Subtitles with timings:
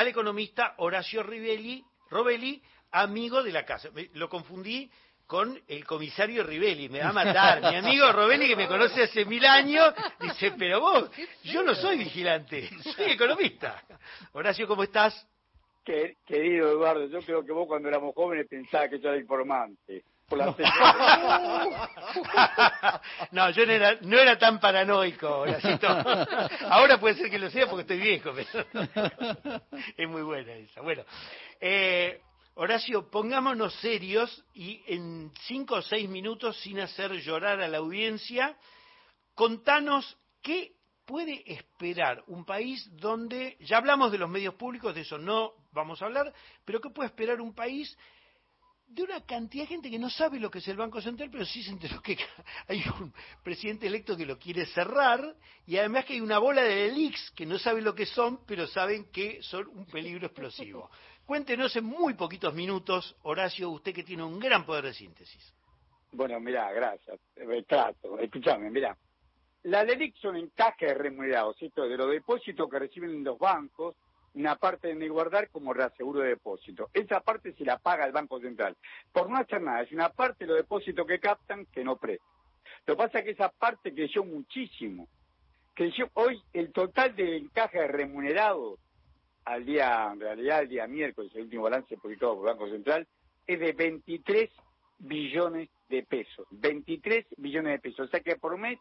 [0.00, 2.62] al economista Horacio Rivelli, Robelli,
[2.92, 3.90] amigo de la casa.
[4.14, 4.90] Lo confundí
[5.26, 7.60] con el comisario Rivelli, me va a matar.
[7.60, 11.10] Mi amigo Robelli, que me conoce hace mil años, dice, pero vos,
[11.44, 13.82] yo no soy vigilante, soy economista.
[14.32, 15.28] Horacio, ¿cómo estás?
[15.84, 20.02] Querido Eduardo, yo creo que vos cuando éramos jóvenes pensabas que yo era informante.
[23.32, 25.88] No, yo no era, no era tan paranoico, Horacito.
[26.68, 28.66] Ahora puede ser que lo sea porque estoy viejo, pero
[29.96, 30.80] es muy buena esa.
[30.82, 31.04] Bueno,
[31.60, 32.20] eh,
[32.54, 38.56] Horacio, pongámonos serios y en cinco o seis minutos, sin hacer llorar a la audiencia,
[39.34, 40.72] contanos qué
[41.06, 46.00] puede esperar un país donde, ya hablamos de los medios públicos, de eso no vamos
[46.00, 46.32] a hablar,
[46.64, 47.96] pero qué puede esperar un país
[48.90, 51.44] de una cantidad de gente que no sabe lo que es el Banco Central, pero
[51.44, 52.18] sí se enteró que
[52.68, 56.88] hay un presidente electo que lo quiere cerrar y además que hay una bola de
[56.88, 60.90] elix que no sabe lo que son, pero saben que son un peligro explosivo.
[61.24, 65.54] Cuéntenos en muy poquitos minutos, Horacio, usted que tiene un gran poder de síntesis.
[66.12, 67.20] Bueno, mira, gracias.
[67.68, 68.18] Trato.
[68.18, 68.96] Escúchame, mira.
[69.62, 71.86] La LELIC son encajes remunerados, ¿cierto?
[71.86, 73.94] De los depósitos que reciben los bancos,
[74.34, 76.90] una parte de guardar como reaseguro de depósito.
[76.92, 78.76] Esa parte se la paga el Banco Central.
[79.12, 82.28] Por no hacer nada, es una parte de los depósitos que captan que no prestan.
[82.86, 85.08] Lo que pasa es que esa parte creció muchísimo.
[85.74, 88.78] Creció hoy el total de encajes remunerados
[89.44, 93.06] al día, en realidad el día miércoles, el último balance publicado por el Banco Central,
[93.46, 94.50] es de 23
[94.98, 96.46] billones de pesos.
[96.50, 98.06] 23 billones de pesos.
[98.06, 98.78] O sea que por mes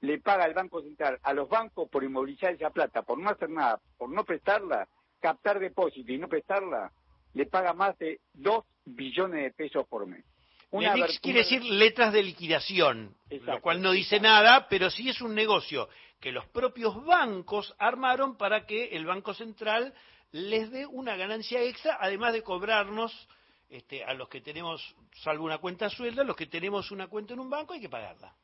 [0.00, 3.50] le paga el Banco Central a los bancos por inmovilizar esa plata, por no hacer
[3.50, 4.88] nada, por no prestarla,
[5.20, 6.92] captar depósito y no prestarla,
[7.34, 10.24] le paga más de 2 billones de pesos por mes.
[10.70, 15.34] Una quiere decir letras de liquidación, lo cual no dice nada, pero sí es un
[15.34, 15.88] negocio
[16.20, 19.94] que los propios bancos armaron para que el Banco Central
[20.32, 23.28] les dé una ganancia extra, además de cobrarnos
[23.70, 27.40] este, a los que tenemos, salvo una cuenta sueldo, los que tenemos una cuenta en
[27.40, 28.34] un banco hay que pagarla.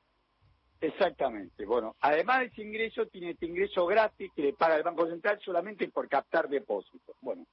[0.80, 1.64] Exactamente.
[1.64, 5.40] Bueno, además de ese ingreso, tiene este ingreso gratis que le paga el Banco Central
[5.42, 7.16] solamente por captar depósitos.
[7.20, 7.46] Bueno,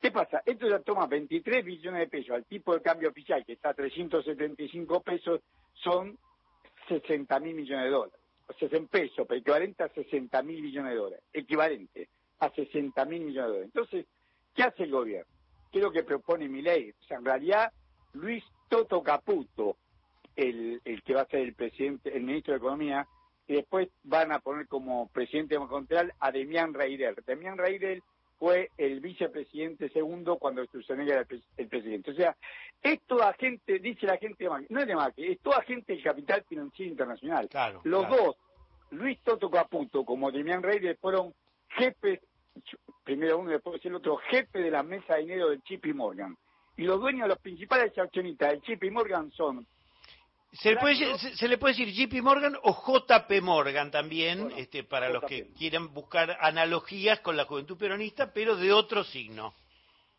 [0.00, 0.42] ¿qué pasa?
[0.44, 3.74] Esto ya toma 23 billones de pesos al tipo de cambio oficial, que está a
[3.74, 5.40] 375 pesos,
[5.74, 6.16] son
[6.88, 8.20] 60 mil millones de dólares.
[8.48, 11.24] O sea, en pesos, pero equivalente a 60 mil millones de dólares.
[11.32, 13.70] Equivalente a 60 mil millones de dólares.
[13.74, 14.06] Entonces,
[14.54, 15.32] ¿qué hace el gobierno?
[15.72, 16.90] ¿Qué es lo que propone mi ley?
[16.90, 17.72] O sea, en realidad,
[18.12, 19.76] Luis Toto Caputo,
[20.36, 23.06] el, el que va a ser el presidente, el ministro de Economía,
[23.48, 27.14] y después van a poner como presidente de Banco Central a Demián Reidel.
[27.26, 28.02] Demián Reidel
[28.38, 31.26] fue el vicepresidente segundo cuando Sturzenegger era
[31.56, 32.10] el, presidente.
[32.10, 32.36] O sea,
[32.82, 35.94] es toda gente, dice la gente de Macri, no es de Macri, es toda gente
[35.94, 37.48] del capital financiero internacional.
[37.84, 38.36] Los dos,
[38.90, 41.32] Luis Toto Caputo como Demián Reidel, fueron
[41.68, 42.20] jefes,
[43.04, 46.36] primero uno y después el otro, jefe de la mesa de dinero del Chip Morgan.
[46.76, 49.66] Y los dueños, los principales accionistas del Chip Morgan son
[50.52, 55.10] se le, puede, se, le puede decir JP Morgan o JP Morgan también, este, para
[55.10, 59.54] los que quieran buscar analogías con la juventud peronista, pero de otro signo.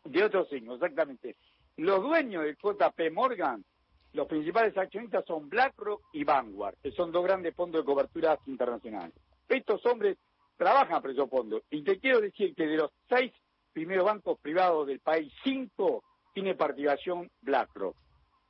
[0.04, 1.36] De otro signo, exactamente.
[1.76, 3.64] Los dueños de JP Morgan,
[4.12, 9.14] los principales accionistas son BlackRock y Vanguard, que son dos grandes fondos de cobertura internacionales.
[9.48, 10.18] Estos hombres
[10.56, 11.62] trabajan para esos fondos.
[11.70, 13.32] Y te quiero decir que de los seis
[13.72, 17.96] primeros bancos privados del país, cinco tiene participación BlackRock.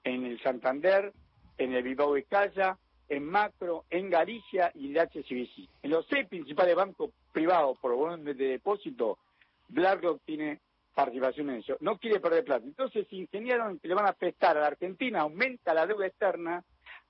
[0.05, 1.13] En el Santander,
[1.59, 5.69] en el Bilbao de Calla, en Macro, en Galicia y en HSBC.
[5.83, 9.19] En los seis principales bancos privados por volumen de depósito,
[9.69, 10.61] BlackRock tiene
[10.95, 11.77] participación en eso.
[11.81, 12.65] No quiere perder plata.
[12.65, 16.65] Entonces ingeniaron que le van a prestar a la Argentina, aumenta la deuda externa,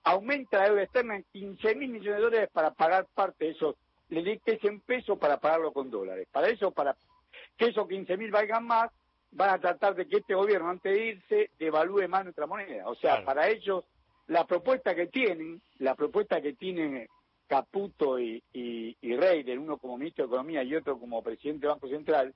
[0.05, 3.77] aumenta la deuda externa en 15 mil millones de dólares para pagar parte de esos,
[4.11, 6.29] le dictes en pesos para pagarlo con dólares.
[6.31, 6.97] Para eso, para
[7.57, 8.91] que esos 15 mil valgan más,
[9.31, 12.89] van a tratar de que este gobierno, antes de irse, devalúe más nuestra moneda.
[12.89, 13.85] O sea, para ellos
[14.29, 17.07] la propuesta que tienen, la propuesta que tienen
[17.47, 18.97] Caputo y, y,
[19.57, 22.35] uno como ministro de Economía y otro como presidente del Banco Central,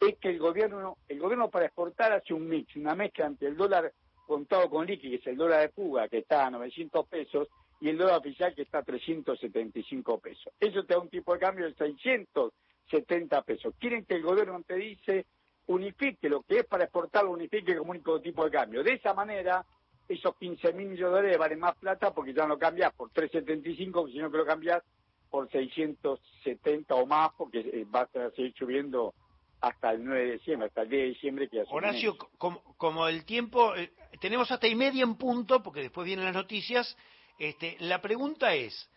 [0.00, 3.56] es que el gobierno, el gobierno para exportar hace un mix, una mezcla entre el
[3.56, 3.92] dólar
[4.26, 7.48] contado con liqui, que es el dólar de fuga, que está a 900 pesos,
[7.80, 10.52] y el dólar oficial, que está a 375 pesos.
[10.58, 13.74] Eso te da un tipo de cambio de 670 pesos.
[13.78, 15.26] Quieren que el gobierno te dice,
[15.66, 18.82] unifique lo que es para exportar, unifique como único tipo de cambio.
[18.82, 19.64] De esa manera,
[20.08, 24.08] esos 15 mil millones de dólares valen más plata porque ya no cambias por 375,
[24.08, 24.82] sino que lo cambias
[25.30, 29.14] por 670 o más, porque eh, va a seguir subiendo
[29.60, 33.74] hasta el 9 de diciembre, hasta el 10 de diciembre que Horacio, como, el tiempo,
[33.74, 36.96] eh, tenemos hasta y media en punto, porque después vienen las noticias,
[37.38, 38.88] este, la pregunta es,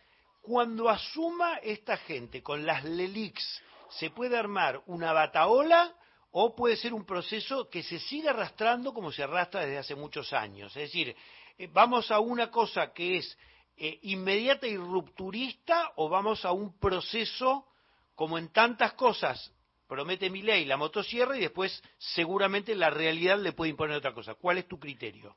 [0.42, 5.94] cuando asuma esta gente con las LELIX, ¿se puede armar una bataola
[6.32, 10.32] o puede ser un proceso que se siga arrastrando como se arrastra desde hace muchos
[10.32, 10.74] años.
[10.76, 11.14] Es decir,
[11.58, 13.38] eh, vamos a una cosa que es
[13.76, 17.66] eh, inmediata y rupturista o vamos a un proceso
[18.14, 19.52] como en tantas cosas
[19.90, 24.34] promete mi ley la motosierra y después seguramente la realidad le puede imponer otra cosa.
[24.34, 25.36] ¿Cuál es tu criterio?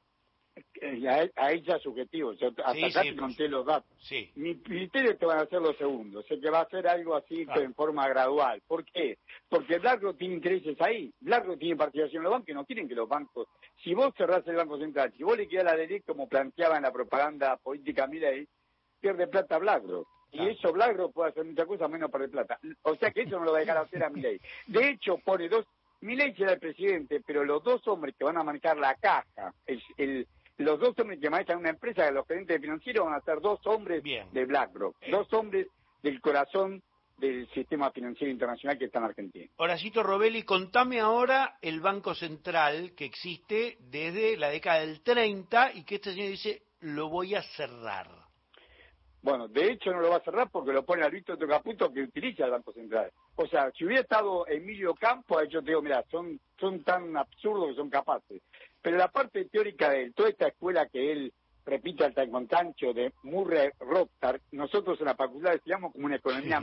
[0.86, 3.90] Eh, a, ella subjetivo, yo hasta sí, sí, conté los datos.
[4.00, 4.30] Sí.
[4.36, 7.48] Mi criterio te van a ser los segundos, sé que va a ser algo así
[7.56, 8.62] en forma gradual.
[8.68, 9.18] ¿Por qué?
[9.48, 13.08] Porque BlackRock tiene intereses ahí, BlackRock tiene participación en los bancos, no tienen que los
[13.08, 13.48] bancos,
[13.82, 16.84] si vos cerrás el Banco Central, si vos le quedás la ley como planteaba en
[16.84, 18.46] la propaganda política Milei,
[19.00, 20.08] pierde plata BlackRock.
[20.34, 22.60] Y eso BlackRock puede hacer muchas cosas menos perder plata.
[22.82, 24.42] O sea que eso no lo va a dejar hacer a Milei.
[24.68, 25.66] De hecho, pone dos,
[26.02, 30.28] Milei será el presidente, pero los dos hombres que van a manejar la caja, el
[30.58, 34.04] los dos hombres que manejan una empresa, los gerentes financieros, van a ser dos hombres
[34.04, 35.68] de BlackRock, dos hombres
[36.02, 36.82] del corazón
[37.18, 39.52] del sistema financiero internacional que está en Argentina.
[39.58, 45.84] Horacito Robelli, contame ahora el Banco Central que existe desde la década del 30 y
[45.84, 48.08] que este señor dice, lo voy a cerrar.
[49.22, 52.44] Bueno, de hecho no lo va a cerrar porque lo pone Alberto Caputo que utiliza
[52.44, 53.10] el Banco Central.
[53.38, 57.70] O sea, si hubiera estado Emilio Campo, yo te digo, mira, son, son tan absurdos
[57.70, 58.42] que son capaces.
[58.84, 61.34] Pero la parte teórica de él, toda esta escuela que él
[61.66, 62.14] repite al
[62.48, 66.62] tancho de Murray Rothbard, nosotros en la facultad estudiamos como una economía,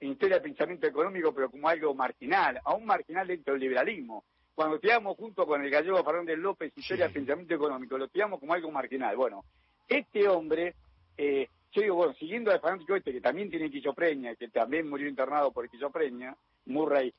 [0.00, 4.24] en historia del pensamiento económico, pero como algo marginal, aún marginal dentro del liberalismo.
[4.52, 8.52] Cuando estudiamos junto con el gallego Fernández López, historia del pensamiento económico, lo estudiamos como
[8.52, 9.16] algo marginal.
[9.16, 9.44] Bueno,
[9.86, 10.74] este hombre,
[11.16, 15.08] eh, yo digo, bueno, siguiendo al fanático este, que también tiene esquizofrenia, que también murió
[15.08, 16.36] internado por esquizofrenia,
[16.66, 17.14] Murray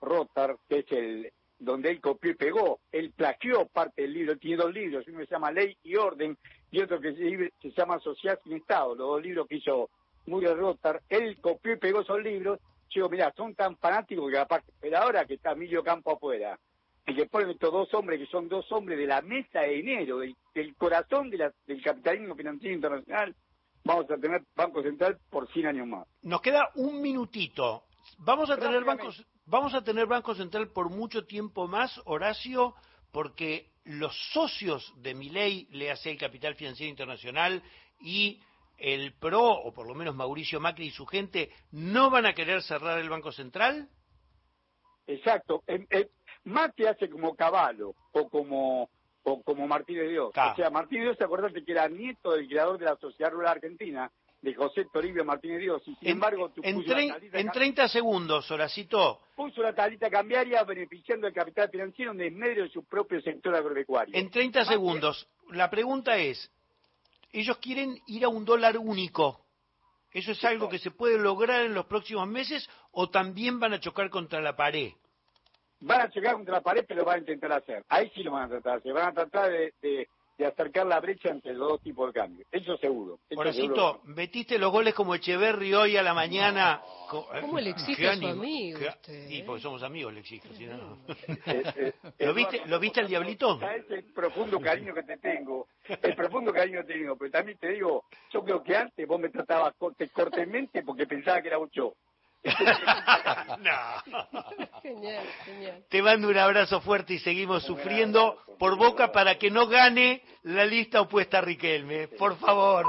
[0.00, 2.80] Rothbard, que es el donde él copió y pegó.
[2.92, 6.36] Él plagió parte del libro, tiene dos libros, uno se llama Ley y Orden
[6.70, 9.90] y otro que se, llama Sociedad sin Estado, los dos libros que hizo
[10.26, 11.02] Muriel Rothbard.
[11.08, 12.58] Él copió y pegó esos libros.
[12.90, 16.58] Yo digo, mira, son tan fanáticos que aparte, pero ahora que está Emilio Campo afuera,
[17.06, 20.18] y que ponen estos dos hombres que son dos hombres de la mesa de dinero,
[20.18, 20.36] del,
[20.76, 23.34] corazón de del capitalismo financiero internacional,
[23.84, 26.06] vamos a tener Banco Central por 100 años más.
[26.22, 27.84] Nos queda un minutito.
[28.18, 32.74] Vamos a tener bancos vamos a tener Banco Central por mucho tiempo más, Horacio,
[33.12, 37.62] porque los socios de mi ley, le hace el Capital Financiero Internacional
[38.00, 38.40] y
[38.78, 42.62] el PRO, o por lo menos Mauricio Macri y su gente, no van a querer
[42.62, 43.88] cerrar el Banco Central?
[45.06, 45.62] Exacto.
[46.44, 48.88] Macri hace como Caballo o como
[49.26, 50.28] o como Martín de Dios.
[50.28, 53.52] O sea, Martín de Dios, acordate que era nieto del creador de la Sociedad Rural
[53.52, 54.10] Argentina,
[54.44, 55.82] de José Toribio Martínez Dios.
[55.86, 56.84] Y sin embargo, tú en,
[57.32, 59.20] en 30 segundos, Horacito.
[59.34, 64.14] Puso la tablita cambiaria beneficiando al capital financiero en medio de su propio sector agropecuario.
[64.16, 66.50] En 30 segundos, la pregunta es,
[67.32, 69.40] ellos quieren ir a un dólar único.
[70.12, 73.80] ¿Eso es algo que se puede lograr en los próximos meses o también van a
[73.80, 74.92] chocar contra la pared?
[75.80, 77.84] Van a chocar contra la pared, pero lo van a intentar hacer.
[77.88, 78.92] Ahí sí lo van a tratar de hacer.
[78.92, 80.08] Van a tratar de de
[80.42, 82.46] acercar la brecha entre los dos tipos de cambio.
[82.50, 83.20] Eso seguro.
[83.28, 86.82] Eso metiste los goles como Echeverri hoy a la mañana.
[87.08, 88.80] ¿Cómo le exige a su amigo?
[89.02, 90.48] Sí, porque somos amigos, le exijo.
[90.58, 93.60] Eh, eh, ¿Lo, viste, ¿Lo viste el diablito?
[93.62, 95.68] Es el profundo cariño que te tengo.
[95.88, 97.16] El profundo cariño que te tengo.
[97.16, 99.74] Pero también te digo, yo creo que antes vos me tratabas
[100.12, 101.94] cortemente porque pensaba que era un show.
[103.58, 104.22] No.
[104.82, 105.84] Genial, genial.
[105.88, 110.66] Te mando un abrazo fuerte y seguimos sufriendo por boca para que no gane la
[110.66, 112.08] lista opuesta a Riquelme.
[112.08, 112.84] Por favor.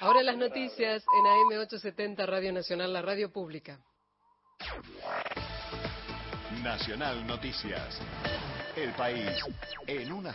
[0.00, 3.80] Ahora las noticias en AM870 Radio Nacional, la radio pública.
[6.62, 8.00] Nacional Noticias.
[8.76, 9.30] El país
[9.86, 10.26] en una